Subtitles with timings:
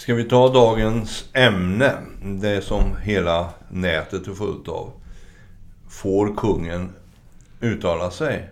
[0.00, 1.92] Ska vi ta dagens ämne?
[2.22, 4.92] Det som hela nätet är fullt av.
[5.88, 6.92] Får kungen
[7.60, 8.50] uttala sig?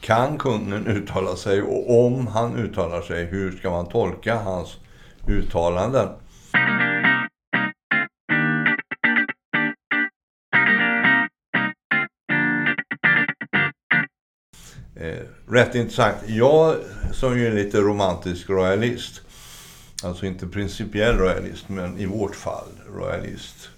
[0.00, 1.62] Kan kungen uttala sig?
[1.62, 4.76] Och om han uttalar sig, hur ska man tolka hans
[5.28, 6.08] uttalanden?
[14.96, 16.16] Eh, rätt intressant.
[16.26, 16.74] Jag
[17.12, 19.22] som ju är lite romantisk royalist,
[20.04, 23.68] alltså inte principiell royalist, men i vårt fall royalist.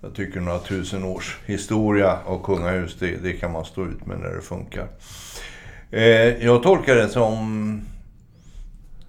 [0.00, 4.18] Jag tycker några tusen års historia av kungahus, det, det kan man stå ut med
[4.18, 4.88] när det funkar.
[5.90, 7.80] Eh, jag tolkar det som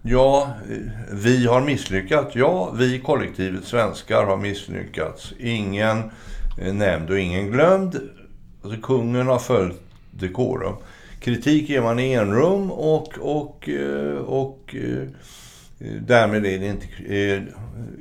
[0.04, 0.54] Ja,
[1.12, 2.36] vi har misslyckats.
[2.36, 5.34] Ja, vi kollektivet svenskar har misslyckats.
[5.40, 6.04] Ingen
[6.58, 8.00] eh, nämnd och ingen glömd.
[8.64, 9.82] Alltså, kungen har följt
[10.12, 10.76] dekorum.
[11.20, 14.76] Kritik ger man i enrum och, och, eh, och, och
[16.02, 17.42] därmed är det inte, eh,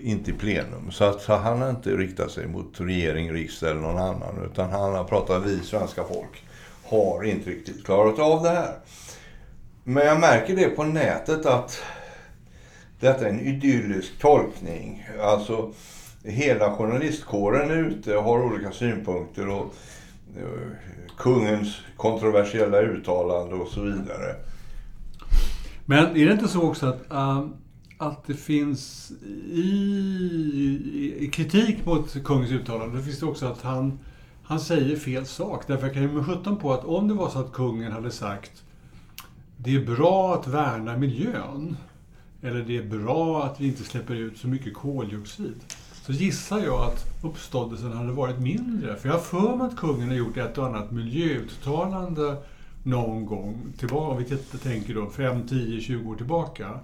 [0.01, 0.91] inte i plenum.
[0.91, 4.51] Så att han har inte riktat sig mot regering, riksdag eller någon annan.
[4.53, 6.45] Utan han har pratat vi svenska folk
[6.85, 8.75] har inte riktigt klarat av det här.
[9.85, 11.83] Men jag märker det på nätet att
[13.01, 15.09] detta är en idyllisk tolkning.
[15.21, 15.73] Alltså
[16.25, 19.75] hela journalistkåren är ute och har olika synpunkter och
[20.37, 20.71] eh,
[21.19, 24.35] kungens kontroversiella uttalande och så vidare.
[25.85, 27.47] Men är det inte så också att, uh,
[28.01, 29.13] att det finns
[29.53, 29.71] i,
[31.21, 33.99] i, kritik mot kungens uttalande, det finns det också att han,
[34.43, 35.65] han säger fel sak.
[35.67, 38.11] Därför jag kan ju med sjutton på att om det var så att kungen hade
[38.11, 38.65] sagt
[39.57, 41.77] det är bra att värna miljön.
[42.43, 45.61] Eller det är bra att vi inte släpper ut så mycket koldioxid.
[46.03, 48.97] Så gissar jag att uppståndelsen hade varit mindre.
[48.97, 52.37] För jag har för mig att kungen har gjort ett och annat miljöuttalande
[52.83, 56.81] någon gång tillbaka, om vi tänker då 5, 10, 20 år tillbaka.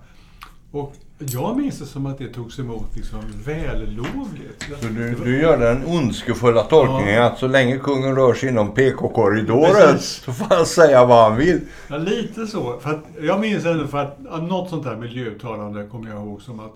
[0.78, 4.62] Och jag minns det som att det togs emot liksom vällovligt.
[4.80, 7.24] Så du, du gör den ondskefulla tolkningen ja.
[7.24, 11.60] att så länge kungen rör sig inom PK-korridoren så får han säga vad han vill?
[11.88, 12.78] Ja, lite så.
[12.78, 16.60] För jag minns ändå för att, att något sånt här miljöuttalande kommer jag ihåg som
[16.60, 16.72] att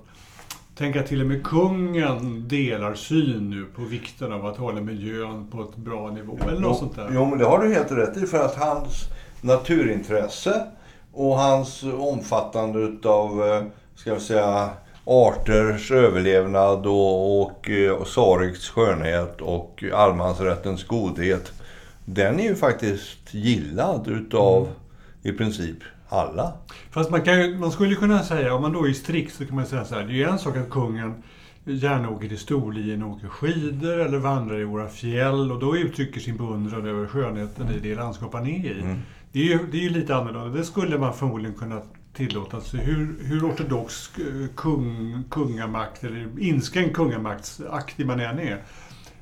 [0.74, 5.46] Tänk att till och med kungen delar syn nu på vikten av att hålla miljön
[5.50, 6.38] på ett bra nivå.
[6.42, 7.10] Eller något jo, sånt där.
[7.14, 8.26] Jo, men det har du helt rätt i.
[8.26, 9.08] För att hans
[9.40, 10.66] naturintresse
[11.12, 13.62] och hans omfattande utav eh,
[14.00, 14.70] ska vi säga,
[15.04, 21.52] arters överlevnad och, och, eh, och Sareks skönhet och allemansrättens godhet.
[22.04, 24.74] Den är ju faktiskt gillad utav mm.
[25.22, 25.76] i princip
[26.08, 26.52] alla.
[26.90, 29.66] Fast man, kan, man skulle kunna säga, om man då är strikt så kan man
[29.66, 30.04] säga så här.
[30.04, 31.22] Det är ju en sak att kungen
[31.64, 36.20] gärna åker till Storlien och åker skidor eller vandrar i våra fjäll och då uttrycker
[36.20, 38.80] sin beundran över skönheten i det landskap han är i.
[38.80, 38.98] Mm.
[39.32, 40.58] Det är ju det är lite annorlunda.
[40.58, 41.82] Det skulle man förmodligen kunna
[42.12, 42.76] tillåtelse.
[42.76, 48.62] Hur, hur ortodox eh, kung, kungamakt eller inskränkt kungamaktsaktig man än är.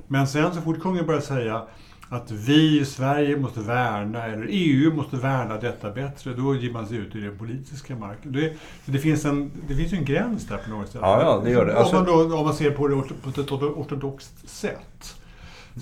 [0.07, 1.63] Men sen så fort kungen börjar säga
[2.09, 6.87] att vi i Sverige måste värna, eller EU måste värna detta bättre, då ger man
[6.87, 8.31] sig ut i den politiska marken.
[8.31, 8.53] Det,
[8.85, 11.01] det, finns, en, det finns ju en gräns där på något sätt.
[11.01, 11.77] Ja, ja det gör det.
[11.77, 11.97] Alltså...
[11.97, 15.15] Om, man då, om man ser på det på ett ortodoxt sätt.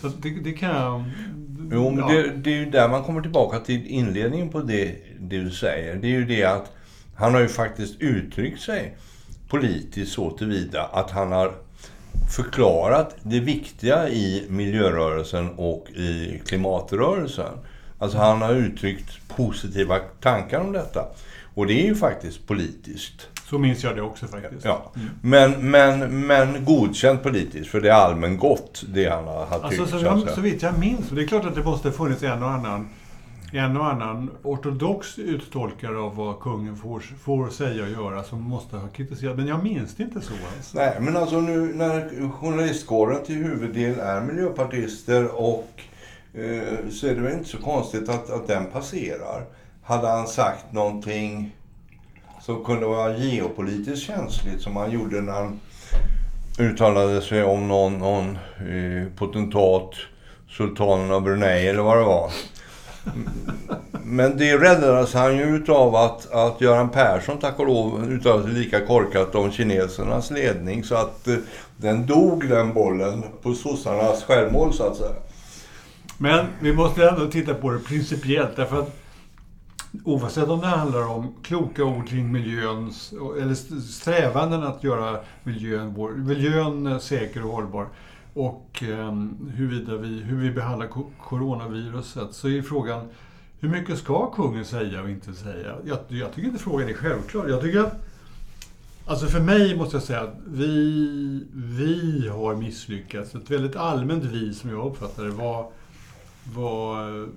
[0.01, 1.03] Så det, det kan jag...
[1.71, 2.07] Jo, men ja.
[2.07, 5.95] det, det, är ju där man kommer tillbaka till inledningen på det, det du säger.
[5.95, 6.76] Det är ju det att
[7.17, 8.97] han har ju faktiskt uttryckt sig
[9.49, 11.51] politiskt så tillvida att han har
[12.35, 17.51] förklarat det viktiga i miljörörelsen och i klimatrörelsen.
[17.99, 21.05] Alltså han har uttryckt positiva tankar om detta.
[21.53, 23.27] Och det är ju faktiskt politiskt.
[23.49, 24.65] Så minns jag det också faktiskt.
[24.65, 24.91] Ja.
[24.95, 25.09] Mm.
[25.21, 29.91] Men, men, men godkänt politiskt, för det är allmän gott det han har alltså, tyckt.
[29.91, 32.23] Så, så, så vitt jag minns, och det är klart att det måste ha funnits
[32.23, 32.89] en och annan
[33.51, 38.77] en och annan ortodox uttolkare av vad kungen får, får säga och göra som måste
[38.77, 39.37] ha kritiserat.
[39.37, 40.33] Men jag minns det inte så.
[40.57, 40.77] Alltså.
[40.77, 45.69] Nej, men alltså nu när journalistkåren till huvuddel är miljöpartister och
[46.33, 49.45] eh, så är det väl inte så konstigt att, att den passerar.
[49.83, 51.55] Hade han sagt någonting
[52.41, 55.59] som kunde vara geopolitiskt känsligt som han gjorde när han
[56.59, 59.91] uttalade sig om någon, någon eh, potentat,
[60.49, 62.31] sultanen av Brunei eller vad det var.
[64.03, 68.53] Men det räddades han ju utav att, att Göran Persson, tack och lov, uttalade sig
[68.53, 70.83] lika korkat om kinesernas ledning.
[70.83, 71.35] Så att eh,
[71.77, 75.15] den dog den bollen på sossarnas självmål så att säga.
[76.17, 78.95] Men vi måste ändå titta på det principiellt därför att
[80.03, 85.93] oavsett om det handlar om kloka ord kring miljöns, eller strävanden att göra miljön,
[86.27, 87.87] miljön säker och hållbar
[88.39, 90.89] och um, huruvida vi, hur vi behandlar
[91.23, 93.07] coronaviruset så är frågan
[93.59, 95.75] hur mycket ska kungen säga och inte säga?
[95.85, 97.47] Jag, jag tycker inte frågan är självklar.
[97.47, 98.03] Jag tycker att
[99.05, 103.35] Alltså för mig måste jag säga att vi, vi har misslyckats.
[103.35, 105.69] Ett väldigt allmänt vi som jag uppfattar det var,
[106.55, 107.27] var eh,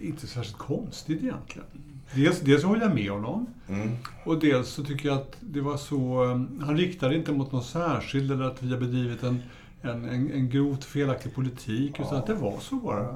[0.00, 1.66] inte särskilt konstigt egentligen.
[2.14, 3.46] Dels, dels håller jag med honom.
[3.68, 3.90] Mm.
[4.24, 6.24] Och dels så tycker jag att det var så...
[6.24, 9.42] eh, Han riktade inte mot någon särskild eller att vi har bedrivit en,
[9.82, 12.00] en, en, en grovt felaktig politik.
[12.00, 13.06] Utan att det var så bara.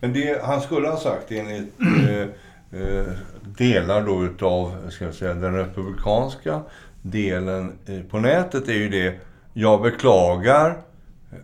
[0.00, 3.06] Men det han skulle ha sagt enligt eh, eh,
[3.42, 6.62] delar då utav ska jag säga, den republikanska
[7.02, 9.20] delen eh, på nätet är ju det
[9.52, 10.76] Jag beklagar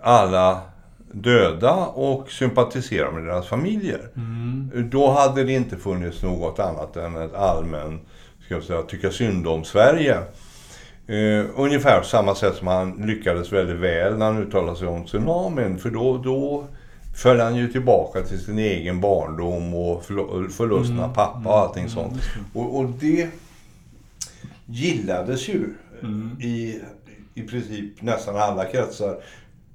[0.03, 0.61] alla
[1.13, 4.09] döda och sympatiserar med deras familjer.
[4.91, 8.01] Då hade det inte funnits något annat än ett allmän,
[8.45, 10.19] ska jag säga, tycka synd om Sverige.
[11.07, 15.79] Eh, ungefär samma sätt som han lyckades väldigt väl när han uttalade sig om tsunamin.
[15.79, 16.67] För då, då
[17.17, 20.05] föll han ju tillbaka till sin egen barndom och
[20.51, 22.23] förlusten av pappa och allting sånt.
[22.53, 23.29] Och, och det
[24.67, 25.75] gillades ju
[26.41, 26.81] i,
[27.35, 29.17] i princip nästan alla kretsar.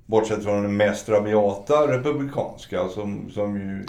[0.05, 3.85] Bortsett från den mest rabiata republikanska som, som ju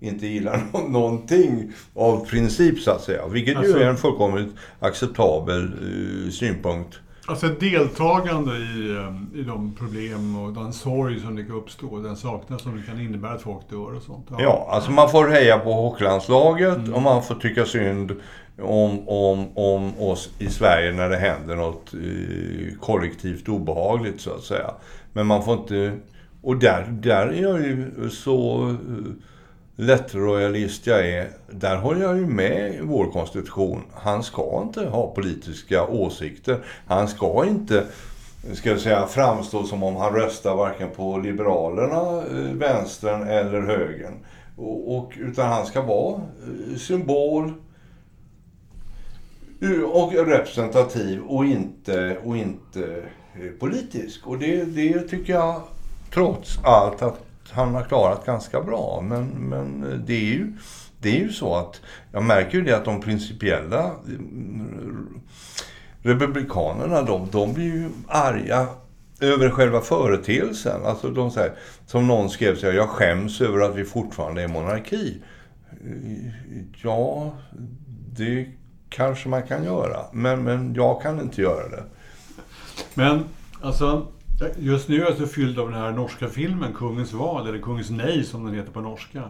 [0.00, 3.26] inte gillar nå- någonting av princip så att säga.
[3.28, 6.98] Vilket Alltså- ju är en fullkomligt acceptabel eh, synpunkt.
[7.26, 12.16] Alltså deltagande i, eh, i de problem och den sorg som det kan uppstå, den
[12.16, 14.26] saknad som det kan innebära att folk dör och sånt.
[14.38, 18.12] Ja, alltså man får heja på hockeylandslaget och man får tycka synd
[18.62, 24.42] om, om, om oss i Sverige när det händer något eh, kollektivt obehagligt så att
[24.42, 24.70] säga.
[25.12, 25.92] Men man får inte...
[26.42, 28.76] Och där, där är jag ju så eh,
[29.80, 31.28] lättrojalist jag är.
[31.50, 33.82] Där håller jag ju med i vår konstitution.
[33.94, 36.58] Han ska inte ha politiska åsikter.
[36.86, 37.84] Han ska inte
[38.52, 44.14] ska jag säga, framstå som om han röstar varken på Liberalerna, eh, vänstern eller högern.
[44.56, 47.52] Och, och, utan han ska vara eh, symbol
[49.92, 53.02] och representativ och inte, och inte
[53.34, 54.26] eh, politisk.
[54.26, 55.62] Och det, det tycker jag
[56.10, 59.04] trots allt att han har klarat ganska bra.
[59.08, 60.52] Men, men det är ju
[61.00, 61.80] det är ju så att
[62.12, 65.20] jag märker ju det att de principiella mm,
[66.02, 68.66] Republikanerna, de, de blir ju arga
[69.20, 70.86] över själva företeelsen.
[70.86, 71.52] Alltså de säger,
[71.86, 75.22] som någon skrev så här, jag skäms över att vi fortfarande är monarki.
[76.82, 77.32] Ja,
[78.16, 78.46] det
[78.88, 80.04] kanske man kan göra.
[80.12, 81.84] Men, men jag kan inte göra det.
[82.94, 83.24] Men
[83.60, 84.06] alltså,
[84.58, 87.90] just nu är jag så fylld av den här norska filmen Kungens val, eller Kungens
[87.90, 89.22] nej som den heter på norska.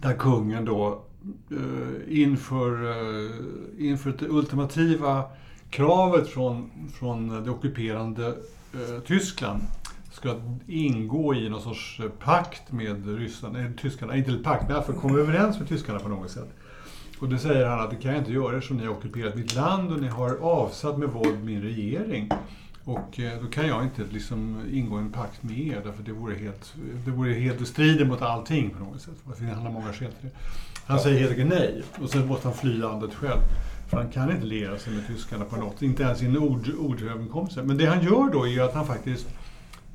[0.00, 1.04] Där kungen då
[1.50, 3.30] eh, inför, eh,
[3.78, 5.24] inför det ultimativa
[5.70, 8.26] kravet från, från det ockuperande
[8.74, 9.62] eh, Tyskland
[10.12, 10.34] ska
[10.66, 15.00] ingå i någon sorts pakt med ryssarna, nej, tyskarna, inte en pakt, men för att
[15.00, 16.48] komma överens med tyskarna på något sätt.
[17.18, 19.54] Och då säger han att det kan jag inte göra eftersom ni har ockuperat mitt
[19.54, 22.28] land och ni har avsatt med våld min regering.
[22.86, 26.34] Och eh, då kan jag inte liksom ingå en pakt med er därför det vore
[26.34, 26.74] helt,
[27.04, 29.14] det vore helt, strider mot allting på något sätt.
[29.38, 30.36] Han har många skäl till det.
[30.86, 33.40] Han säger helt enkelt nej och sen måste han fly landet själv.
[33.88, 36.68] För han kan inte lera sig med tyskarna på något, inte ens i en ord,
[36.78, 37.62] ordöverenskommelse.
[37.62, 39.26] Men det han gör då är att han faktiskt,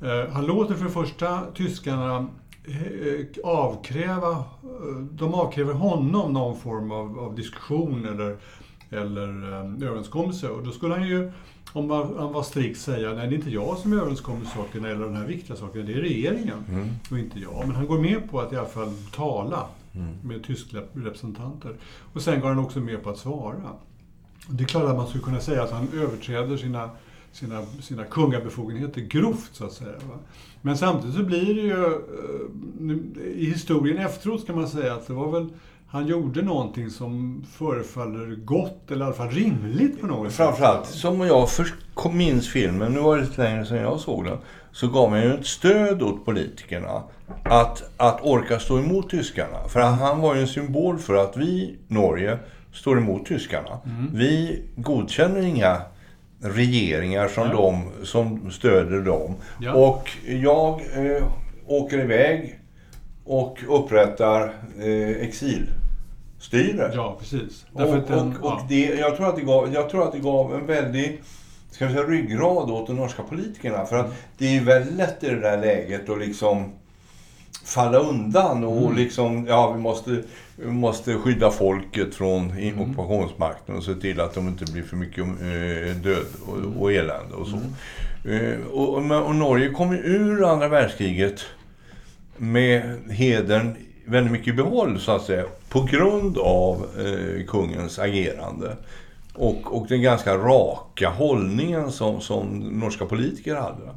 [0.02, 2.28] eh, han låter för det första tyskarna
[2.64, 8.36] eh, avkräva, eh, de avkräver honom någon form av, av diskussion eller,
[8.90, 10.48] eller eh, överenskommelse.
[10.48, 11.32] Och då skulle han ju,
[11.72, 15.04] om man- han var strikt, säga nej det är inte jag som överenskommer sakerna eller
[15.04, 16.88] den här viktiga sakerna, det är regeringen Mm.
[17.10, 17.62] och inte jag.
[17.66, 19.66] Men han går med på att i alla fall tala
[20.24, 21.74] med tyska representanter.
[22.12, 23.62] Och sen går han också med på att svara.
[24.48, 26.90] Det är klart att man skulle kunna säga att han överträder sina,
[27.32, 29.92] sina, sina kungabefogenheter grovt, så att säga.
[29.92, 30.18] Va?
[30.62, 31.84] Men samtidigt så blir det ju...
[31.84, 35.48] eh, I historien efteråt kan man säga att det var väl...
[35.92, 40.36] Han gjorde någonting som förefaller gott, eller i alla fall rimligt på något sätt.
[40.36, 41.74] Framförallt, som jag först
[42.12, 44.38] minns filmen, nu var det lite längre sedan jag såg den,
[44.72, 47.02] så gav man ju ett stöd åt politikerna
[47.44, 49.68] att, att orka stå emot tyskarna.
[49.68, 52.38] För han var ju en symbol för att vi, Norge,
[52.72, 53.78] står emot tyskarna.
[54.12, 55.82] Vi godkänner inga
[56.42, 57.52] regeringar som, Ja.
[57.52, 59.34] de, som stöder dem.
[59.60, 59.72] Ja.
[59.72, 61.24] Och jag eh,
[61.66, 62.58] åker iväg
[63.24, 64.42] och upprättar
[64.78, 65.24] eh,
[66.42, 66.90] exilstyre.
[66.94, 67.66] Ja, precis.
[67.72, 68.66] Och, att den- och, och ja.
[68.68, 71.22] det, jag, tror att det gav, jag tror att det gav en väldig
[71.70, 73.86] ska vi säga, ryggrad åt de norska politikerna.
[73.86, 76.72] För att det är ju väldigt lätt i det där läget att liksom
[77.64, 78.96] falla undan och Mm.
[78.96, 80.22] liksom, ja vi måste,
[80.56, 82.80] vi måste skydda folket från Mm.
[82.80, 86.72] ockupationsmakten och se till att de inte blir för mycket eh, död Mm.
[86.76, 87.56] och, och elände och så.
[88.30, 91.40] Eh, och, och, och Norge kom ju ur andra världskriget
[92.36, 95.44] med hedern väldigt mycket behåll så att säga.
[95.68, 98.76] På grund av eh, kungens agerande.
[99.34, 103.90] och, och den ganska raka hållningen som, som norska politiker hade.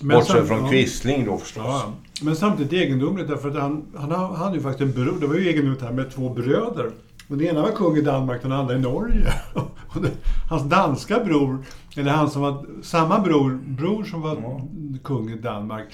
[0.00, 0.68] Men Bortsett från.
[0.70, 1.64] Quisling då förstås.
[1.66, 5.20] Ja, men samtidigt egendomligt därför att han, han ha- hade ju faktiskt en bror.
[5.20, 6.90] Det var ju egendomligt här med två bröder.
[7.28, 9.32] Och den ena var kung i Danmark och den andra i Norge.
[10.50, 11.58] Hans danska bror,
[11.96, 14.60] eller han som var samma bror, bror som var Ja.
[15.02, 15.86] kung i Danmark,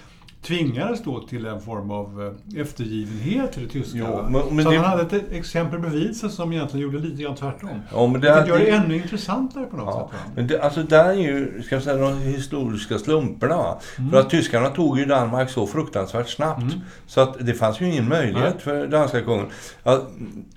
[0.47, 3.99] tvingades då till en form av eh, eftergivenhet till det tyska.
[3.99, 7.35] Jo, men- Så det- han hade ett exempel bredvid sig som egentligen gjorde lite grann
[7.35, 7.69] tvärtom.
[7.93, 10.33] Ja, men det, gör det ännu intressantare på något Ja, sätt.
[10.37, 13.77] men det, alltså där är ju, ska jag säga, de historiska slumperna.
[13.99, 14.11] Mm.
[14.11, 16.75] För att tyskarna tog ju Danmark så fruktansvärt snabbt.
[17.07, 19.47] Så att det fanns ju ingen möjlighet för danska kungen.
[19.83, 20.03] Att,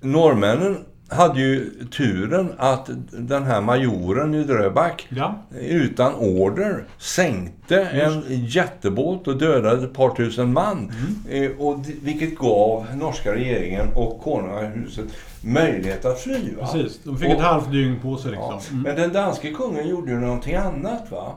[0.01, 0.77] norrmännen
[1.09, 9.27] hade ju turen att den här majoren i Dröback Ja, utan order sänkte en jättebåt
[9.27, 10.91] och dödade ett par tusen man.
[11.29, 15.05] Eh, och vilket gav norska regeringen och konungahuset
[15.41, 16.55] möjlighet att fly.
[16.59, 16.67] Va?
[16.73, 16.99] precis.
[17.03, 18.79] De fick Och- ett halvt dygn på sig Ja, liksom.
[18.79, 18.83] Mm.
[18.83, 21.35] Men den danske kungen gjorde ju någonting annat va.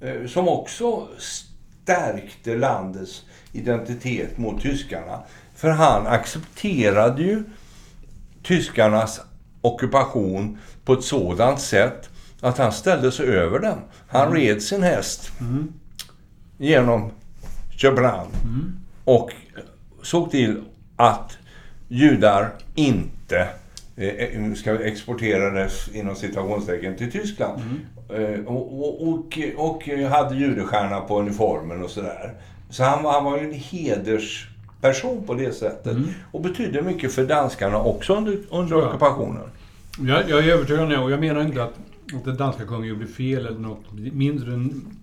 [0.00, 5.18] Eh, Som också stärkte landets identitet mot tyskarna.
[5.54, 7.42] För han accepterade ju
[8.42, 9.20] tyskarnas
[9.60, 12.08] ockupation på ett sådant sätt
[12.40, 13.78] att han ställde sig över den.
[14.08, 15.30] Han red sin häst
[16.58, 17.10] genom
[17.76, 18.30] Köpenhamn
[19.04, 19.30] och
[20.02, 20.62] såg till
[20.96, 21.38] att
[21.88, 23.48] judar inte
[23.96, 27.60] eh, ska exporterades inom citationstecken till Tyskland.
[28.14, 32.34] Eh, och, och, och, och hade judestjärna på uniformen och sådär.
[32.70, 33.52] Så han, var- han var ju en
[34.82, 35.96] hedersperson på det sättet.
[36.32, 38.88] Och betydde mycket för danskarna också under, under jag.
[38.88, 39.42] ockupationen.
[40.00, 41.74] Jag, jag är övertygad om och jag menar inte att,
[42.14, 44.96] att den danska kungen gjorde fel eller något mindre än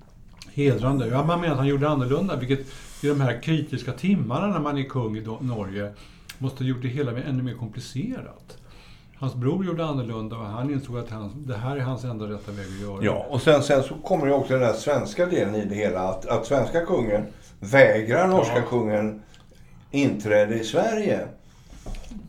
[0.54, 1.08] hedrande.
[1.08, 2.60] Jag menar att han gjorde annorlunda, vilket
[3.02, 5.92] i de här kritiska timmarna när man är kung i Norge
[6.38, 8.58] måste ha gjort det hela ännu mer komplicerat.
[9.20, 12.52] Hans bror gjorde annorlunda och han insåg att han, det här är hans enda rätta
[12.52, 12.98] väg att göra.
[13.02, 16.00] Ja, och sen, sen så kommer ju också den där svenska delen i det hela.
[16.00, 17.24] Att, att svenska kungen
[17.60, 18.62] vägrar norska Ja.
[18.70, 19.22] kungen
[19.92, 21.20] inträde i Sverige.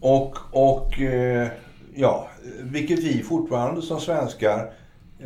[0.01, 1.49] Och, och eh,
[1.95, 2.29] ja,
[2.61, 4.71] vilket vi fortfarande som svenskar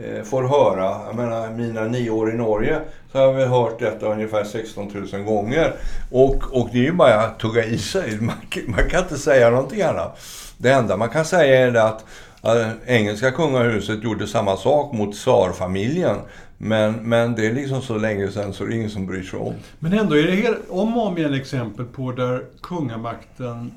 [0.04, 1.00] eh, får höra.
[1.06, 2.78] Jag menar, mina nio år i Norge
[3.12, 5.74] så har vi hört detta ungefär 16 000 gånger.
[6.10, 8.20] Och, och det är ju bara att tugga i sig.
[8.20, 10.18] Man, kan- man kan inte säga någonting annat.
[10.58, 12.04] Det enda man kan säga är det att
[12.44, 16.16] eh, engelska kungahuset gjorde samma sak mot tsarfamiljen.
[16.64, 19.38] Men, men det är liksom så länge sedan så det är ingen som bryr sig
[19.38, 19.54] om.
[19.78, 23.72] Men ändå är det helt, om och om igen exempel på där kungamakten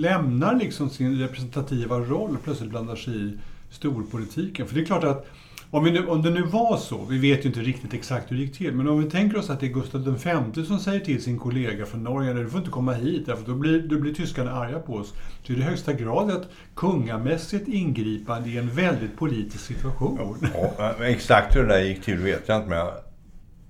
[0.00, 3.38] lämnar liksom sin representativa roll och plötsligt blandar sig i
[3.70, 4.66] storpolitiken.
[4.66, 5.26] För det är klart att
[5.74, 8.36] om, vi nu, om det nu var så, vi vet ju inte riktigt exakt hur
[8.36, 11.00] det gick till, men om vi tänker oss att det är Gustav V som säger
[11.00, 14.14] till sin kollega från Norge, du får inte komma hit, därför då blir, då blir
[14.14, 15.14] tyskarna arga på oss.
[15.46, 20.48] Så är det i högsta grad ett kungamässigt ingripande i en väldigt politisk situation.
[20.54, 22.92] Ja, eh, exakt hur det där gick till vet jag inte, men jag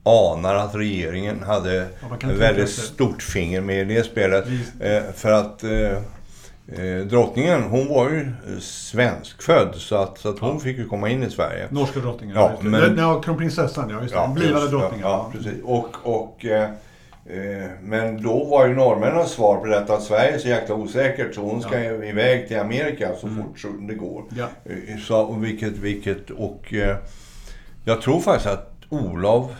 [0.05, 4.47] anar att regeringen hade Ja, väldigt stort finger med i det spelet.
[4.49, 4.73] Visst.
[4.81, 5.65] Eh, för att
[6.69, 10.59] eh, drottningen, hon var ju eh, svenskfödd så att, så att hon Ja.
[10.59, 11.67] fick ju komma in i Sverige.
[11.71, 12.37] Norska drottningen.
[12.37, 12.69] Ja, det.
[12.69, 14.01] men- Ja, kronprinsessan, ja.
[14.03, 14.21] Just det.
[14.21, 15.07] Ja, Blivande just, drottningen.
[15.07, 15.63] Ja, ja, precis.
[15.65, 16.63] Och, och, eh,
[17.27, 21.35] eh, men då var ju norrmännens svar på detta att Sverige är så jäkla osäkert
[21.35, 24.25] så hon ska ju iväg till Amerika så fort så det går.
[24.37, 24.47] Ja.
[24.65, 26.97] Eh, Så, och vilket, vilket, och eh,
[27.85, 29.51] jag tror faktiskt att Olof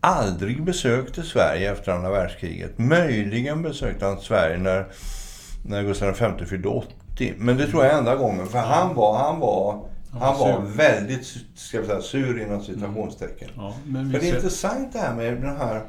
[0.00, 2.78] aldrig besökte Sverige efter andra världskriget.
[2.78, 4.86] Möjligen besökte han Sverige när,
[5.62, 7.34] när Gustav V fyllde 80.
[7.36, 8.46] Men det tror jag är enda gången.
[8.46, 13.48] För han var, han var, han var var väldigt, ska vi säga, sur inom citationstecken.
[13.56, 15.82] Ja, men Men det är intressant det här med den här,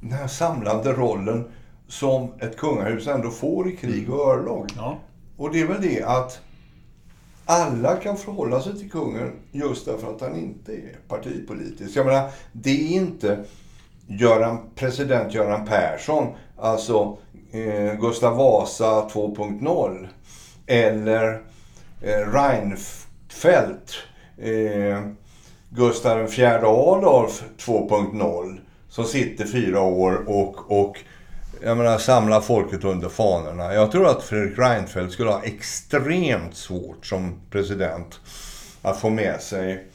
[0.00, 1.44] den här samlande rollen
[1.88, 4.72] som ett kungahus ändå får i krig och örlog.
[4.76, 4.98] Ja,
[5.36, 6.40] Och det är väl det att
[7.44, 11.96] alla kan förhålla sig till kungen just därför att han inte är partipolitisk.
[11.96, 13.44] Jag menar, det är inte
[14.06, 17.18] Göran, president Göran Persson, alltså
[17.52, 20.08] eh, Gustav Vasa 2.0
[20.66, 21.42] eller
[22.02, 23.94] eh, Reinfeldt,
[24.38, 25.00] eh,
[25.70, 30.98] Gustav IV Adolf 2.0 som sitter fyra år och, och
[31.62, 33.74] jag menar, samla folket under fanorna.
[33.74, 38.20] Jag tror att Fredrik Reinfeldt skulle ha extremt svårt som president
[38.82, 39.86] att få med sig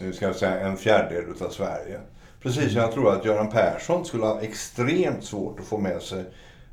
[0.00, 2.00] nu ska jag säga, en fjärdedel av Sverige.
[2.42, 6.24] Precis som jag tror att Göran Persson skulle ha extremt svårt att få med sig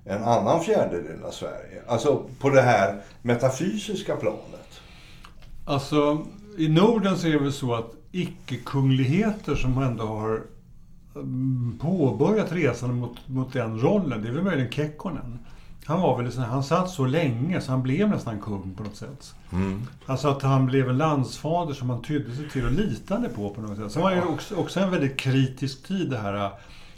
[0.05, 1.81] en annan fjärdedel av Sverige.
[1.88, 4.81] Alltså på det här metafysiska planet.
[5.65, 6.25] alltså
[6.57, 10.41] i Norden så är det väl så att icke-kungligheter som ändå har
[11.15, 15.39] mm, påbörjat resan mot, mot den rollen, det är väl möjligen Kekkonen
[15.85, 19.35] han var väl han satt så länge så han blev nästan kung på något sätt.
[19.51, 19.87] Mm.
[20.05, 23.61] Alltså att han blev en landsfader som man tydde sig till och litade på på
[23.61, 23.91] något sätt.
[23.91, 26.51] Sen var det också, också en väldigt kritisk tid det här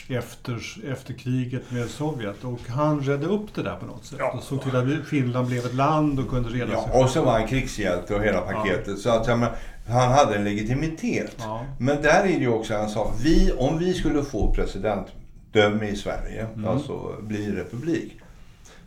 [0.10, 2.44] efter, efter kriget med Sovjet.
[2.44, 4.20] Och han redde upp det där på något sätt.
[4.20, 4.32] Ja.
[4.32, 7.02] Och såg till att Finland blev ett land och kunde reda ja, sig.
[7.02, 8.88] Och så var han krigshjälte och hela paketet.
[8.88, 8.96] Ja.
[8.96, 9.50] Så att, men,
[9.88, 11.36] han hade en legitimitet.
[11.40, 11.66] Ja.
[11.80, 13.14] Men där är det ju också en sak.
[13.24, 16.68] Vi, om vi skulle få presidentdöme i Sverige, mm.
[16.68, 18.20] alltså bli republik.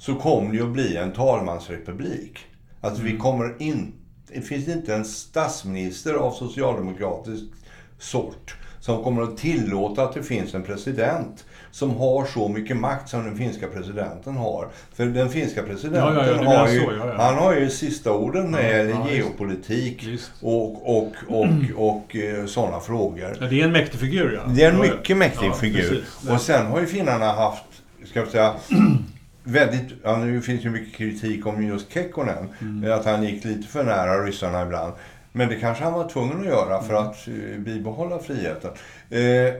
[0.00, 2.38] Så kommer det ju att bli en talmansrepublik.
[2.80, 3.12] Alltså mm.
[3.12, 3.92] vi kommer inte...
[4.35, 7.45] Det finns inte en statsminister av socialdemokratisk
[7.99, 13.09] sort som kommer att tillåta att det finns en president som har så mycket makt
[13.09, 14.69] som den finska presidenten har.
[14.95, 18.62] För den finska presidenten ja, ja, har ju, så, han har ju sista orden när
[18.62, 20.07] det gäller geopolitik
[20.40, 23.49] och, och, och, och, och eh, sådana frågor.
[23.50, 24.52] det är en mäktig figur ja.
[24.54, 26.04] Det är en mycket mäktig figur.
[26.30, 27.64] Och sen har ju finnarna haft,
[28.04, 28.54] ska vi säga,
[29.50, 32.49] väldigt, ja, nu finns ju mycket kritik om just Kekkonen.
[32.61, 32.92] Mm.
[32.92, 34.92] Att han gick lite för nära ryssarna ibland.
[35.33, 38.71] Men det kanske han var tvungen att göra för att uh, bibehålla friheten.
[39.12, 39.54] Uh,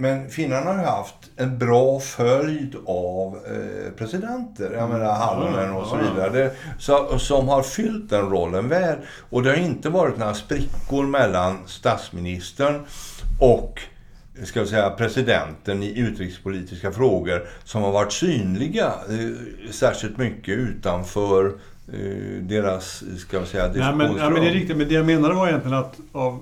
[0.00, 4.72] men finnarna har ju haft en bra följd av eh, presidenter.
[4.72, 6.30] Jag menar Hallonen och så vidare.
[6.30, 8.98] Det, så, som har fyllt den rollen väl.
[9.30, 12.86] Och det har inte varit några sprickor mellan statsministern
[13.40, 13.80] och
[14.44, 21.46] ska säga, presidenten i utrikespolitiska frågor som har varit synliga eh, särskilt mycket utanför
[21.92, 24.76] eh, deras, ska vi säga, Nej, men, ja, men det är riktigt.
[24.76, 26.40] Men det jag menade var egentligen att, av,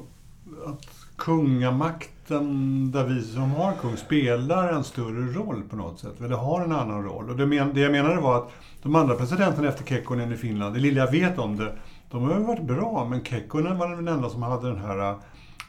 [0.66, 6.20] att kungamakten, där vi som har kung, spelar en större roll på något sätt.
[6.20, 7.30] Eller har en annan roll.
[7.30, 8.50] Och det, men, det jag menade var att
[8.82, 11.72] de andra presidenterna efter Kekkonen i Finland, det lilla jag vet om det,
[12.10, 15.14] de har varit bra, men Kekkonen var den enda som hade den här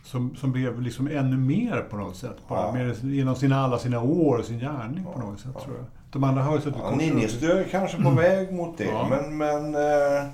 [0.04, 2.38] som, som blev liksom ännu mer på något sätt.
[2.48, 2.74] Bara, ja.
[2.74, 5.86] med, genom sina, alla sina år och sin gärning på något sätt tror jag.
[6.12, 8.16] De andra har ju suttit ja, Ninjestö är kanske på mm.
[8.16, 8.86] väg mot det.
[8.86, 9.08] Ja.
[9.10, 10.28] Men, men eh,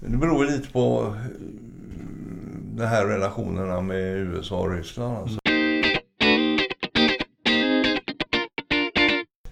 [0.00, 1.14] det beror lite på
[2.76, 5.16] de här relationerna med USA och Ryssland.
[5.16, 5.38] Alltså.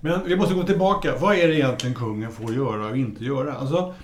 [0.00, 1.14] Men vi måste gå tillbaka.
[1.20, 3.54] Vad är det egentligen kungen får göra och inte göra?
[3.54, 3.94] Alltså,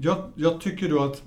[0.00, 1.22] jag, jag tycker då att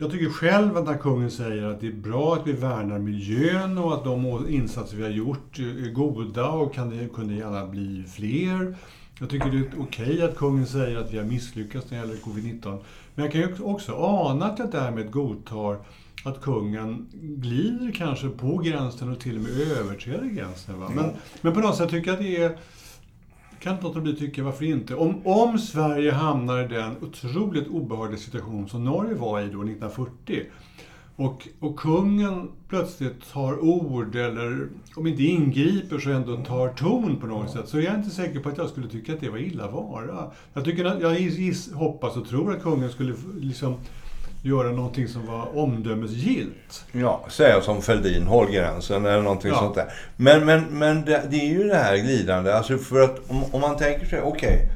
[0.00, 3.78] jag tycker själv att när kungen säger att det är bra att vi värnar miljön
[3.78, 8.76] och att de insatser vi har gjort är goda och kan, kunde gärna bli fler.
[9.18, 12.06] Jag tycker det är okej okay att kungen säger att vi har misslyckats när det
[12.06, 12.78] gäller covid-19.
[13.14, 15.78] Men jag kan ju också ana att jag därmed godtar
[16.24, 20.80] att kungen glider kanske på gränsen och till och med överträder gränsen.
[20.80, 20.90] Va?
[20.94, 21.10] Men,
[21.40, 22.56] men på något sätt tycker jag att det är
[23.60, 24.94] kan inte låta bli tycka, varför inte?
[24.94, 30.42] Om, om Sverige hamnar i den otroligt obehagliga situation som Norge var i då 1940
[31.16, 37.26] och, och kungen plötsligt tar ord eller om inte ingriper så ändå tar ton på
[37.26, 39.38] något sätt så är jag inte säker på att jag skulle tycka att det var
[39.38, 40.30] illa vara.
[40.52, 41.16] Jag, tycker att, jag
[41.74, 43.74] hoppas och tror att kungen skulle liksom
[44.42, 46.84] göra någonting som var omdömesgillt.
[46.92, 49.58] Ja, säga som Fälldin, håll gränsen eller någonting ja.
[49.58, 49.92] sånt där.
[50.16, 52.54] Men, men, men det, det, är ju det här glidande.
[52.54, 54.54] Alltså för att om, om man tänker sig, okej.
[54.54, 54.66] Okay,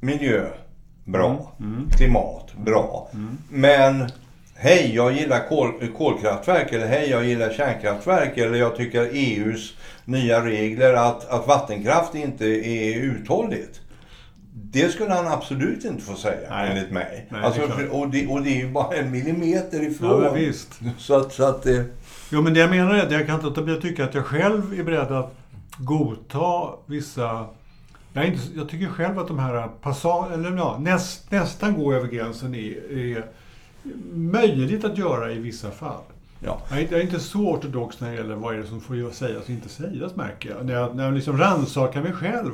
[0.00, 0.46] miljö,
[1.04, 1.54] bra.
[1.60, 1.72] Mm.
[1.74, 1.90] Mm.
[1.90, 3.08] Klimat, bra.
[3.12, 3.38] Mm.
[3.50, 4.10] Men
[4.54, 10.44] hej, jag gillar kol, kolkraftverk eller hej, jag gillar kärnkraftverk eller jag tycker EUs nya
[10.44, 13.80] regler att, att vattenkraft inte är uthålligt.
[14.62, 16.70] Det skulle han absolut inte få säga, Nej.
[16.70, 17.26] enligt mig.
[17.30, 20.24] Nej, alltså, det och, det, och det är ju bara en millimeter ifrån.
[20.24, 20.80] Ja, visst.
[20.98, 21.84] Så att, så att det...
[22.30, 24.14] Jo, men det jag menar är att jag kan inte låta bli att tycka att
[24.14, 25.34] jag själv är beredd att
[25.78, 27.46] godta vissa...
[28.12, 32.08] Jag, inte, jag tycker själv att de här passage, eller ja, näst, nästan gå över
[32.08, 33.24] gränsen är, är
[34.12, 36.02] möjligt att göra i vissa fall.
[36.40, 36.62] Ja.
[36.70, 39.50] Jag, är, inte så ortodox när det gäller vad är det som får sägas och
[39.50, 40.66] inte sägas, märker jag.
[40.66, 42.52] När jag, när jag liksom rannsakar mig själv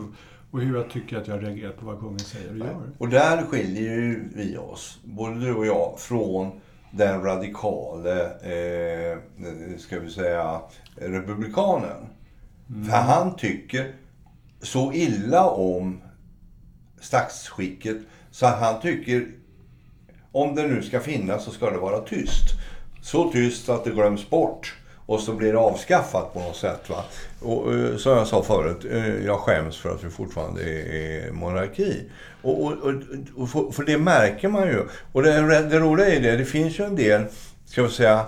[0.54, 2.90] och hur jag tycker att jag reagerar på vad kungen säger och gör.
[2.98, 9.18] Och där skiljer ju vi oss, både du och jag, från den radikale, eh,
[9.78, 10.60] ska vi säga,
[10.96, 12.06] republikanen.
[12.68, 12.84] Mm.
[12.84, 13.94] För han tycker
[14.62, 16.00] så illa om
[17.00, 17.96] statsskicket
[18.30, 19.28] så att han tycker
[20.32, 22.44] om det nu ska finnas så ska det vara tyst.
[23.02, 26.90] Så tyst att det glöms bort och så blir det avskaffat på något sätt.
[26.90, 27.04] Va?
[27.40, 32.02] Och, eh, som jag sa förut, eh, jag skäms för att vi fortfarande är monarki.
[32.42, 32.94] Och, och,
[33.36, 34.82] och, för det märker man ju.
[35.12, 37.24] Och det, det roliga är det, det finns ju en del,
[37.66, 38.26] ska vi säga,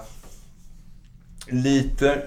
[1.47, 2.23] lite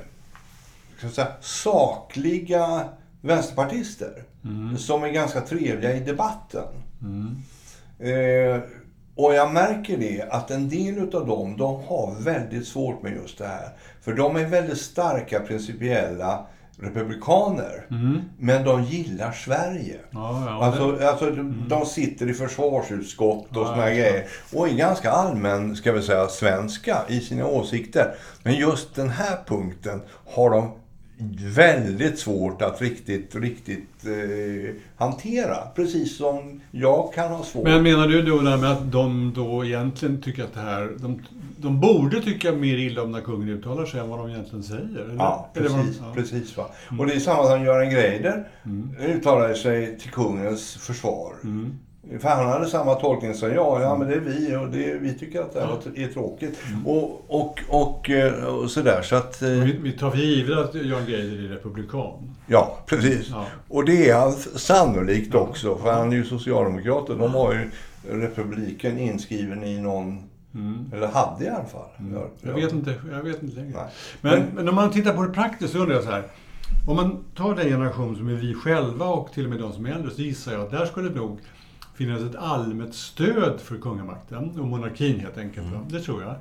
[0.98, 2.90] ska vi säga, sakliga
[3.22, 4.24] vänsterpartister.
[4.44, 4.78] Mm.
[4.78, 6.68] Som är ganska trevliga i debatten.
[7.02, 7.36] Mm.
[8.00, 8.62] Eh,
[9.16, 13.38] och jag märker det att en del utav dem, de har väldigt svårt med just
[13.38, 13.70] det här.
[14.10, 16.46] För de är väldigt starka principiella
[16.82, 17.86] republikaner.
[17.92, 18.22] Mm.
[18.40, 19.96] Men de gillar Sverige.
[20.12, 23.92] Ja, ja, Alltså, det, alltså de- de sitter i försvarsutskott och Ja, såna det.
[23.96, 24.26] grejer.
[24.54, 28.16] Och är ganska allmän, ska vi säga, svenska i sina åsikter.
[28.44, 30.02] Men just den här punkten
[30.36, 30.72] har de
[31.56, 35.56] väldigt svårt att riktigt, riktigt eh, hantera.
[35.76, 37.64] Precis som jag kan ha svårt.
[37.64, 40.90] men menar du då där med att de då egentligen tycker att det här...
[40.98, 41.22] De,
[41.58, 45.00] de borde tycka mer illa om när kungen uttalar sig än vad de egentligen säger?
[45.04, 45.16] Eller?
[45.18, 46.00] Ja, vad de- precis.
[46.02, 46.14] ja.
[46.16, 46.66] precis va?
[47.00, 48.90] Och det är samma som Göran Greider Mm.
[49.00, 51.34] uttalade sig till kungens försvar.
[51.44, 51.74] Mm.
[52.20, 53.82] För han hade samma tolkning som jag.
[53.82, 56.60] Ja, men det är vi och det, vi tycker att det här är tråkigt.
[56.86, 59.02] Och, och, och, eh, och sådär.
[59.02, 62.36] Så att, eh, Vi, vi tar för givet att Jan Greider är republikan.
[62.48, 63.28] ja, precis.
[63.30, 63.46] Ja.
[63.68, 65.78] Och det är han sannolikt också.
[65.78, 67.70] För han är ju socialdemokrat och de har ju
[68.12, 70.24] republiken inskriven i någon...
[70.94, 71.90] Eller hade i alla fall.
[71.98, 72.22] Ja, Mm.
[72.42, 73.74] Jag vet inte, jag vet inte längre.
[74.22, 76.24] Men, Men- men om man tittar på det praktiskt så undrar jag så här.
[76.88, 79.86] Om man tar den generation som är vi själva och till och med de som
[79.86, 81.40] är äldre så gissar jag att där skulle det nog
[82.00, 85.68] finnas ett allmänt stöd för kungamakten och monarkin helt enkelt.
[85.68, 85.80] va?
[85.90, 86.36] Det tror jag.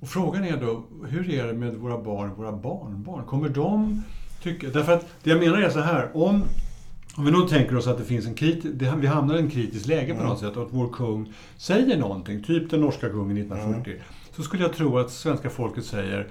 [0.00, 3.24] Och frågan är då, hur är det med våra barn och våra barnbarn?
[3.24, 4.02] Kommer de
[4.42, 4.68] tycka...
[4.70, 6.42] Därför att det jag menar är så här, om
[7.16, 9.50] om vi nu tänker oss att det finns en kriti- det, vi hamnar i en
[9.50, 13.36] kritisk läge på något sätt och att vår kung säger någonting, typ den norska kungen
[13.36, 14.02] 1940,
[14.36, 16.26] så skulle jag tro att svenska folket säger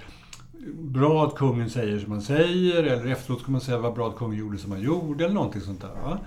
[0.74, 4.16] bra att kungen säger som han säger, eller efteråt skulle man säga vad bra att
[4.16, 5.88] kungen gjorde som han gjorde, eller någonting sånt där.
[6.04, 6.18] Va?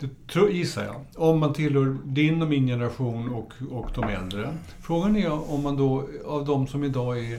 [0.00, 1.28] Det tror, gissar jag.
[1.30, 4.48] Om man tillhör din och min generation och, och de äldre.
[4.82, 7.38] Frågan är om man då, av de som idag är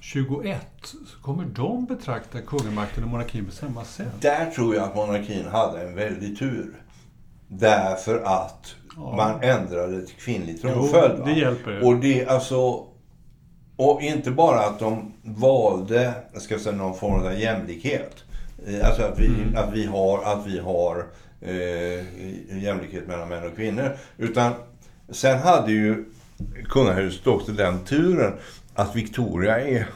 [0.00, 4.06] 21, så kommer de betrakta kungamakten och monarkin på samma sätt?
[4.20, 6.72] Där tror jag att monarkin hade en väldig tur.
[7.48, 9.16] Därför att Ja.
[9.16, 11.24] man ändrade till kvinnlig tronföljd.
[11.24, 11.86] det hjälper.
[11.86, 12.84] Och det alltså...
[13.78, 18.14] Och inte bara att de valde, ska säga någon form av jämlikhet.
[18.66, 19.56] Eh, Alltså att vi, Mm.
[19.56, 21.06] att vi har, att vi har
[21.40, 23.96] eh, jämlikhet mellan män och kvinnor.
[24.18, 24.52] Utan
[25.08, 26.04] sen hade ju
[26.68, 28.32] kungahuset också den turen
[28.74, 29.86] att Victoria är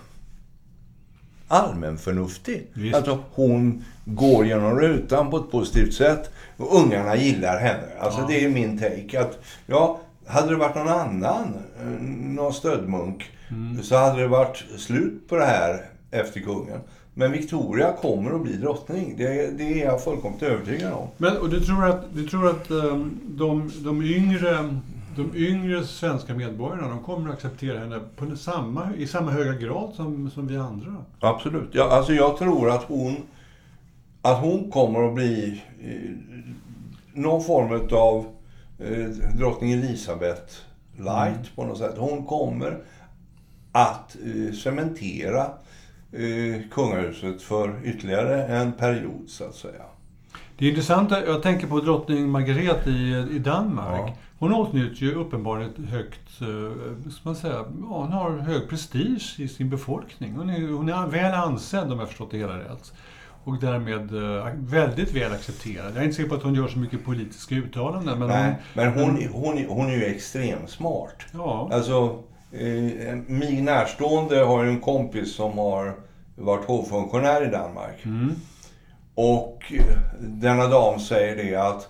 [1.49, 2.67] allmänförnuftig.
[2.95, 7.83] Alltså hon går genom rutan på ett positivt sätt och ungarna gillar henne.
[8.01, 8.27] Alltså Ja.
[8.29, 9.21] det är min take.
[9.21, 11.87] Att, ja, hade det varit någon annan, eh,
[12.35, 13.83] någon stödmunk, Mm.
[13.83, 16.81] så hade det varit slut på det här efter kungen.
[17.21, 19.15] Men Victoria kommer att bli drottning.
[19.17, 21.09] Det, det är jag fullkomligt övertygad om.
[21.17, 24.79] Men, och du tror att, du tror att ehm, de, de, yngre,
[25.17, 29.95] de yngre svenska medborgarna de kommer att acceptera henne på samma, i samma höga grad
[29.95, 30.97] som, som vi andra?
[31.21, 31.69] Absolut.
[31.73, 33.17] Ja, alltså jag tror att hon,
[34.23, 36.11] att hon kommer att bli eh,
[37.13, 38.27] någon form av
[38.79, 40.53] eh, drottning Elisabeth
[40.97, 41.95] light på något sätt.
[41.99, 42.79] Hon kommer
[43.73, 45.47] att eh, cementera
[46.71, 49.83] kungahuset för ytterligare en period så att säga.
[50.59, 54.09] Det är intressant, jag tänker på drottning Margrethe i, i Danmark.
[54.09, 54.15] Ja.
[54.39, 59.49] Hon åtnjuter ju uppenbarligen ett högt, eh, ska man säga, hon har hög prestige i
[59.49, 60.35] sin befolkning.
[60.37, 62.93] Hon är, hon är väl ansedd om jag förstått det hela rätt.
[63.45, 65.87] Och därmed eh, väldigt väl accepterad.
[65.91, 68.19] Jag är inte säker på att hon gör så mycket politiska uttalanden.
[68.19, 71.17] Men Nej, hon, men hon, hon, är- hon är ju extremt smart.
[71.33, 75.95] Ja, Alltså, eh, mig närstående har ju en kompis som har
[76.37, 78.05] varit hovfunktionär i Danmark.
[78.05, 78.35] mm,
[79.15, 81.89] Och eh, denna dam säger det att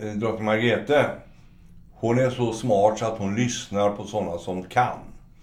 [0.00, 1.04] eh, drottning Margrethe,
[1.92, 4.98] hon är så smart så att hon lyssnar på sådana som kan.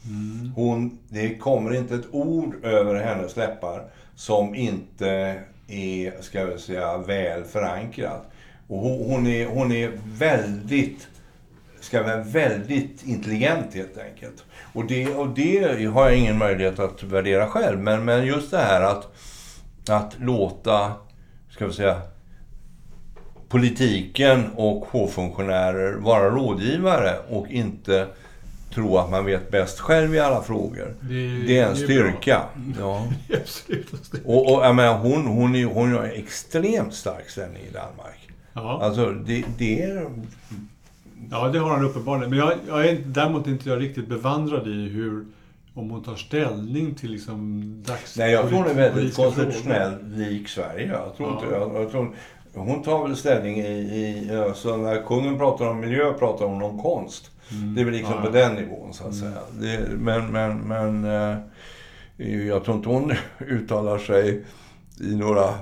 [0.06, 6.60] mm, Hon, det kommer inte ett ord över hennes läppar som inte är, ska vi
[6.60, 8.32] säga, väl förankrat.
[8.68, 11.08] Och hon, hon, är, hon är väldigt,
[11.88, 14.44] ska säga, väldigt intelligent helt enkelt.
[14.74, 17.80] Och det, och det har jag ingen möjlighet att värdera själv.
[17.80, 19.08] Men, men just det här att,
[19.90, 20.92] att låta,
[21.50, 22.02] ska vi säga,
[23.50, 28.08] politiken och hovfunktionärer vara rådgivare och inte
[28.74, 30.96] tro att man vet bäst själv i alla frågor.
[31.02, 31.14] Det-
[31.48, 32.42] Det är en det är styrka.
[32.80, 33.08] Ja.
[33.42, 33.92] absolut.
[34.26, 38.30] Och, och jag menar, hon, hon, är, hon har extremt stark ställning i Danmark.
[38.54, 38.80] Ja.
[38.84, 40.06] Alltså, det, det är...
[41.32, 42.30] Ja, det har han uppenbarligen.
[42.30, 45.26] Men jag, jag är däremot inte jag riktigt bevandrad i hur,
[45.74, 48.18] om hon tar ställning till liksom dags...
[48.18, 50.88] Nej, jag tror hon är väldigt konstitutionell lik Sverige.
[50.88, 51.34] Jag tror Ja.
[51.44, 51.56] inte...
[51.56, 52.16] Jag, jag tror,
[52.54, 53.68] hon tar väl ställning i...
[53.68, 57.32] i alltså när kungen pratar om miljö pratar hon om konst.
[57.76, 58.26] Det är väl liksom Mm.
[58.26, 58.32] Ja.
[58.32, 59.38] på den nivån, så att säga.
[59.60, 61.04] Det, men, men, men...
[61.06, 61.38] eh,
[62.48, 63.12] Jag tror inte hon
[63.48, 64.44] uttalar sig
[65.02, 65.54] i några,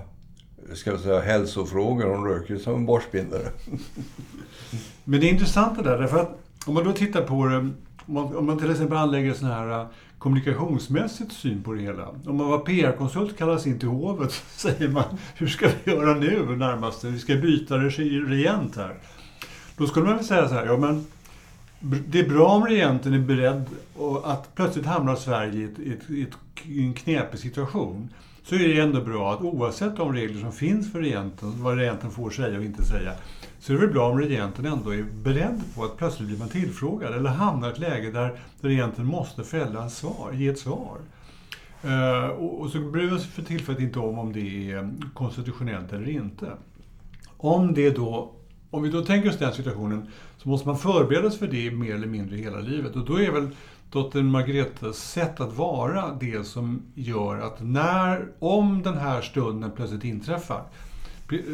[0.73, 2.05] ska vi säga, hälsofrågor.
[2.15, 3.47] Hon röker som en borstbindare.
[5.05, 7.57] Men det är intressant det där, därför att om man då tittar på det,
[8.05, 9.87] om man, till exempel anlägger sån här äh,
[10.17, 12.07] kommunikationsmässigt syn på det hela.
[12.07, 15.03] Om man var PR-konsult kallas in till hovet så säger man
[15.35, 17.03] hur ska vi göra nu närmast?
[17.03, 18.95] Vi ska byta regent här.
[19.77, 21.05] Då skulle man väl säga så här, ja men
[22.07, 23.65] det är bra om regenten är beredd
[24.23, 28.09] att plötsligt hamnar Sverige i, ett, ett, i en knepig situation.
[28.45, 32.11] Så är det ändå bra att oavsett de regler som finns för regenten, vad regenten
[32.11, 33.11] får säga och inte säga,
[33.59, 36.49] så är det väl bra om regenten ändå är beredd på att plötsligt blir man
[36.49, 40.97] tillfrågad eller hamnar i ett läge där regenten måste fälla ett svar, ge ett svar.
[41.85, 45.93] Uh, och, och, så bryr vi oss för tillfället inte om om det är konstitutionellt
[45.93, 46.51] eller inte.
[47.37, 48.31] Om det då
[48.75, 51.95] om vi då tänker oss den situationen så måste man förbereda sig för det mer
[51.95, 52.95] eller mindre hela livet.
[52.95, 53.49] Och då är väl
[53.95, 60.03] dotter Margretas sätt att vara det som gör att när, om den här stunden plötsligt
[60.03, 60.61] inträffar,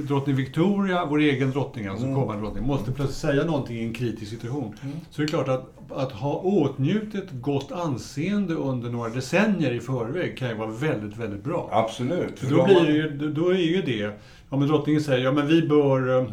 [0.07, 2.15] drottning Victoria, vår egen drottning, alltså mm.
[2.15, 4.75] kommande drottning, måste plötsligt säga någonting i en kritisk situation.
[4.81, 4.95] Mm.
[5.11, 10.37] Så det är klart att, att ha åtnjutit gott anseende under några decennier i förväg
[10.37, 11.69] kan ju vara väldigt, väldigt bra.
[11.71, 12.39] Absolut.
[12.39, 15.67] För då, blir ju, då är ju det, ja men drottningen säger, ja men vi
[15.67, 16.27] bör eh,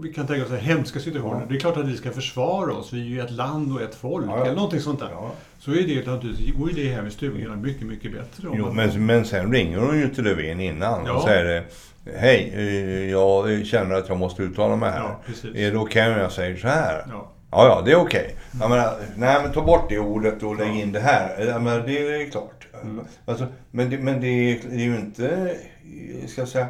[0.00, 1.40] vi kan tänka oss hemska situationer.
[1.40, 1.46] Ja.
[1.48, 2.92] Det är klart att vi ska försvara oss.
[2.92, 4.26] Vi är ju ett land och ett folk.
[4.26, 4.44] Ja, ja.
[4.44, 5.10] Eller någonting sånt där.
[5.58, 8.48] Så är det naturligtvis, går ju det hem i stugan mycket, mycket bättre.
[8.56, 11.64] Jo, men, men sen ringer hon ju till Löfven innan och säger
[12.16, 15.16] Hej, eh, jag känner att jag måste uttala mig här.
[15.54, 17.04] är det okej okay om jag säger så här?
[17.10, 17.32] Ja.
[17.50, 18.36] Ja, ja, det är okej.
[18.54, 18.66] Okay.
[18.66, 18.88] Mm.
[19.16, 21.46] nej, men ta bort det ordet och lägg in det här.
[21.48, 22.66] Ja, men det är klart.
[22.82, 23.04] Mm.
[23.24, 25.56] Alltså, men det, men det, det är ju inte,
[26.28, 26.66] ska jag säga,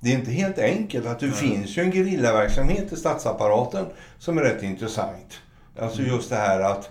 [0.00, 1.06] det är inte helt enkelt.
[1.06, 1.34] att Det Nej.
[1.34, 3.86] finns ju en gerillaverksamhet i statsapparaten
[4.18, 5.40] som är rätt intressant.
[5.78, 6.14] Alltså mm.
[6.14, 6.90] just det här att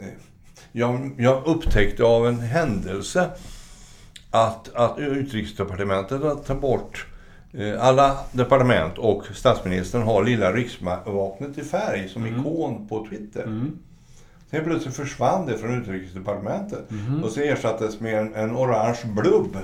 [0.00, 0.08] eh,
[0.72, 3.30] jag, jag upptäckte av en händelse
[4.30, 7.06] att, att Utrikesdepartementet har tagit bort
[7.52, 12.40] eh, alla departement och statsministern har lilla riksvapnet i färg som mm.
[12.40, 13.42] ikon på Twitter.
[13.42, 13.78] Mm.
[14.50, 17.24] Sen plötsligt försvann det från Utrikesdepartementet mm.
[17.24, 19.56] och så ersattes med en, en orange blubb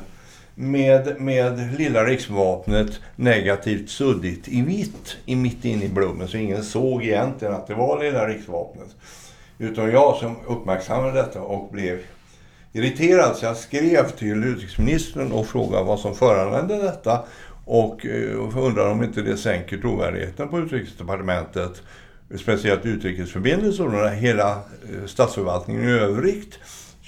[0.61, 6.29] med, med lilla riksvapnet negativt suddigt i vitt, i mitt inne i blommen.
[6.29, 8.97] Så ingen såg egentligen att det var lilla riksvapnet.
[9.59, 11.99] Utan jag som uppmärksammade detta och blev
[12.73, 13.37] irriterad.
[13.37, 17.25] Så jag skrev till utrikesministern och frågade vad som föranledde detta.
[17.65, 21.83] Och, eh, och undrade om inte det sänker trovärdigheten på utrikesdepartementet.
[22.41, 26.59] Speciellt utrikesförbindelser och hela eh, statsförvaltningen i övrigt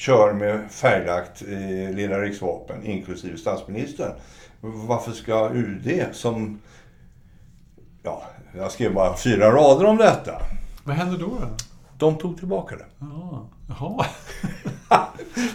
[0.01, 4.13] kör med färglagt eh, lilla riksvapen, inklusive statsministern.
[4.61, 6.61] Varför ska UD som...
[8.03, 8.23] Ja,
[8.57, 10.33] jag skrev bara fyra rader om detta.
[10.85, 11.27] Vad hände då?
[11.27, 11.49] då?
[11.99, 12.87] De tog tillbaka det.
[13.69, 14.07] Jaha.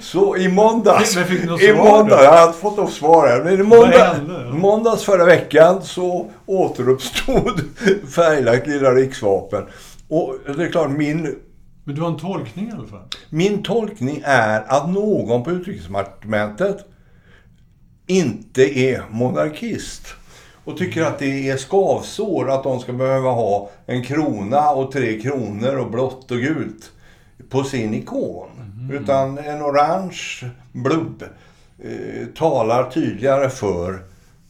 [0.02, 1.16] Så i måndags...
[1.16, 3.44] Men fick du något i måndag, Jag har fått något svar än.
[3.44, 4.16] Men i måndag,
[4.52, 7.62] måndags förra veckan så återuppstod
[8.16, 9.64] färglagt lilla riksvapen.
[10.08, 11.36] Och det är klart, min
[11.86, 13.08] men du har en tolkning i alla fall?
[13.30, 16.86] Min tolkning är att någon på Utrikesdepartementet
[18.08, 20.08] inte är monarkist.
[20.64, 25.22] Och tycker att det är skavsår att de ska behöva ha en krona och tre
[25.22, 26.92] kronor och blått och gult
[27.50, 28.48] på sin ikon.
[28.80, 29.04] Mm.
[29.04, 31.24] Utan en orange blubb
[31.84, 34.00] eh, talar tydligare för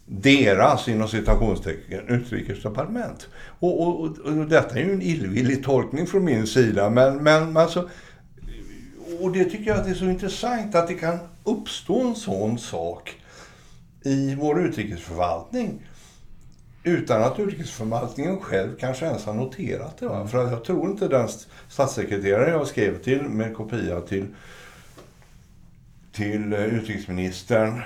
[0.06, 3.28] deras, inom citationstecken, utrikesdepartement.
[3.60, 7.58] Och, och, och, och, detta är ju en illvillig tolkning från min sida, men, men
[7.58, 7.90] alltså...
[9.20, 12.58] Och det tycker jag att det är så intressant att det kan uppstå en sån
[12.58, 13.16] sak
[14.04, 15.82] i vår utrikesförvaltning
[16.84, 20.08] utan att utrikesförvaltningen själv kanske ens har noterat det.
[20.08, 20.28] Va?
[20.28, 21.28] För jag tror inte den
[21.70, 24.26] statssekreterare jag skrev till med kopia till,
[26.12, 27.82] till utrikesministern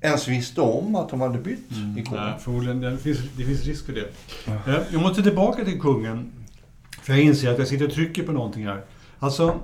[0.00, 2.18] ens visste om att de hade bytt mm, ikon.
[2.18, 2.80] Nej, förmodligen.
[2.80, 4.08] Det finns, det finns risk för det.
[4.46, 4.80] Ja.
[4.92, 6.32] Jag måste tillbaka till kungen.
[7.02, 8.82] För jag inser att jag sitter och trycker på någonting här.
[9.18, 9.60] Alltså,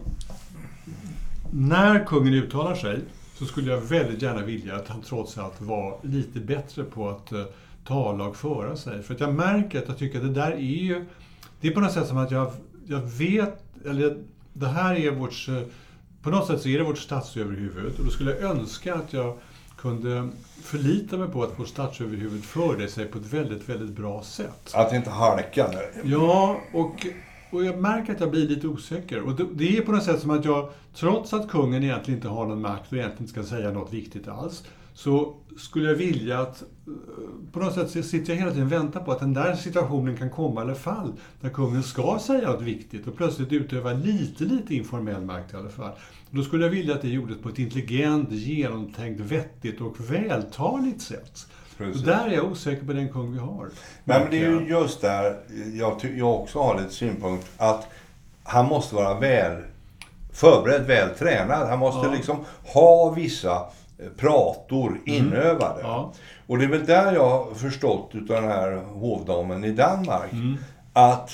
[1.50, 3.00] när kungen uttalar sig
[3.34, 7.32] så skulle jag väldigt gärna vilja att han trots allt var lite bättre på att
[7.32, 7.44] uh,
[7.86, 9.02] tala och föra sig.
[9.02, 11.04] För att jag märker att jag tycker att det där är ju...
[11.60, 12.52] Det är på något sätt som att jag,
[12.86, 14.16] jag vet, eller
[14.52, 15.48] det här är vårt...
[15.48, 15.62] Uh,
[16.22, 19.38] på något sätt så är det vårt statsöverhuvud och då skulle jag önska att jag
[19.84, 20.28] kunde
[20.62, 24.74] förlita mig på att vår statsöverhuvud förde sig på ett väldigt, väldigt bra sätt.
[24.74, 25.70] Att inte halka?
[26.04, 27.06] Ja, och,
[27.50, 29.22] och jag märker att jag blir lite osäker.
[29.22, 32.28] Och det, det, är på något sätt som att jag, trots att kungen egentligen inte
[32.28, 36.38] har någon makt och egentligen inte ska säga något viktigt alls, så skulle jag vilja
[36.40, 36.62] att...
[36.62, 36.66] Eh,
[37.52, 40.30] på något sätt sitter jag hela tiden och väntar på att den där situationen kan
[40.30, 41.12] komma alla fall.
[41.40, 45.68] Där kungen ska säga något viktigt och plötsligt utöva lite, lite informell makt i alla
[45.68, 45.92] fall.
[46.30, 51.46] Då skulle jag vilja att det gjordes på ett intelligent, genomtänkt, vettigt och vältaligt sätt.
[51.78, 52.00] Precis.
[52.02, 53.68] Och där är jag osäker på den kung vi har.
[54.04, 55.36] Men det är ju just där
[55.74, 57.50] jag, jag också har lite synpunkt.
[57.56, 57.88] Att
[58.42, 59.62] han måste vara väl
[60.32, 61.68] förberedd, väl tränad.
[61.68, 62.12] Han måste Ja.
[62.12, 62.36] liksom
[62.74, 63.62] ha vissa
[64.16, 65.80] prator inövade.
[65.80, 65.86] Mm.
[65.92, 66.12] Ja.
[66.46, 70.32] Och det är väl där jag har förstått utav den här hovdamen i Danmark.
[70.32, 70.56] Mm.
[70.92, 71.30] Att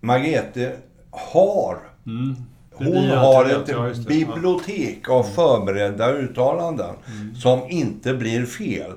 [0.00, 0.72] Margrethe
[1.10, 2.36] har Mm.
[2.76, 7.34] Hon har ett ja, bibliotek av förberedda uttalanden Mm.
[7.34, 8.92] som inte blir fel.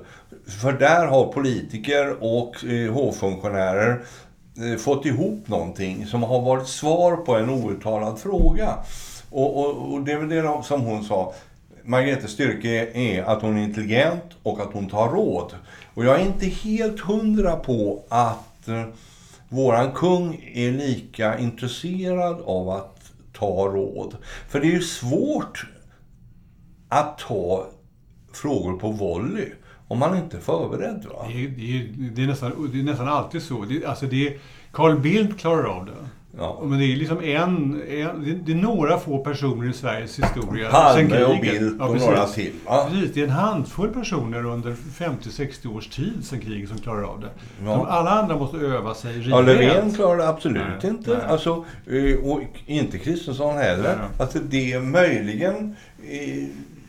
[0.62, 4.00] För där har politiker och eh, hovfunktionärer
[4.56, 8.74] eh, fått ihop någonting som har varit svar på en outtalad fråga.
[9.30, 11.32] Och, och, och det är väl det de- som hon sa.
[11.88, 15.54] Margretes styrka är att hon är intelligent och att hon tar råd.
[15.94, 18.84] Och jag är inte helt hundra på att eh,
[19.48, 24.16] våran kung är lika intresserad av att ta råd.
[24.48, 25.66] För det är ju svårt
[26.88, 27.66] att ta
[28.32, 29.50] frågor på volley
[29.88, 31.04] om man inte är förberedd.
[31.04, 31.26] Va?
[31.28, 33.64] Det är, det, är, det, är nästan, det är nästan alltid så.
[33.64, 34.38] Det, alltså det
[34.72, 36.08] Carl Bildt klarar av det.
[36.38, 36.60] Ja.
[36.64, 41.24] Men det är liksom en, en det, är några få personer i Sveriges historia Palme
[41.24, 41.40] och.
[41.40, 42.08] Bildt och precis.
[42.08, 42.52] några till.
[42.66, 42.88] Va?
[42.90, 47.20] Precis, det är en handfull personer under 50-60 års tid sen kriget som klarar av
[47.20, 47.30] det.
[47.64, 47.70] Ja.
[47.70, 49.30] De, alla andra måste öva sig rejält.
[49.30, 51.10] Ja, Löfven det absolut Nej, inte.
[51.10, 51.26] nej.
[51.28, 53.96] Alltså, eh, och inte Kristersson heller.
[53.98, 54.08] Nej.
[54.18, 55.76] Alltså, det är möjligen...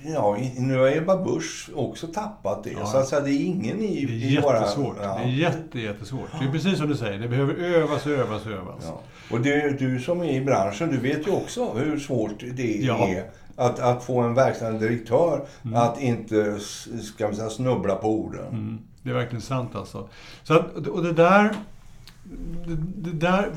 [0.06, 2.72] Ja, nu har Ebba Busch också tappat det.
[2.72, 2.86] Ja.
[2.86, 4.60] Så att säga, det är ingen i, Det är våra...
[4.60, 4.96] jättesvårt.
[5.02, 5.18] Ja.
[5.18, 6.30] Det är jätte, jättesvårt.
[6.40, 8.84] Det är precis som du säger, det behöver övas, övas, övas.
[8.88, 9.02] Ja.
[9.32, 13.24] Och det, du som är i branschen, du vet ju också hur svårt det är
[13.56, 15.76] att, att få en verkställande direktör Mm.
[15.76, 16.60] att inte
[17.02, 18.48] ska vi säga, snubbla på orden.
[18.52, 20.10] Mm, det är verkligen sant alltså.
[20.44, 21.54] Så att, och det där...
[22.66, 23.52] Det, det, där,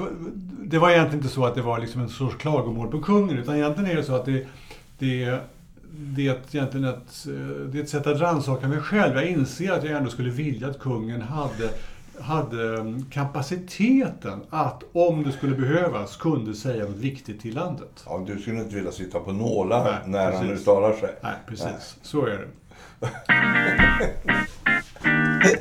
[0.65, 3.57] det var egentligen inte så att det var liksom en sorts klagomål på kungen, utan
[3.57, 4.47] egentligen är det så att det,
[4.99, 5.39] det,
[5.97, 7.33] det, är egentligen ett, eh,
[7.67, 9.15] det är ett sätt att rannsaka mig själv.
[9.15, 11.71] Jag inser att jag ändå skulle vilja att kungen hade,
[12.21, 18.05] hade mm, kapaciteten att, om det skulle behövas, kunde säga något viktigt till landet.
[18.07, 20.61] Ja, du skulle inte vilja sitta på nålar Nej, när han precis.
[20.61, 21.15] uttalar sig.
[21.23, 21.67] Nej, precis.
[21.67, 21.75] Nej.
[22.03, 22.49] Så är det.